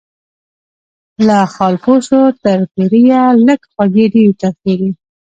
[1.27, 4.89] له خالپوڅو تر پیریه لږ خوږې ډیري ترخې دي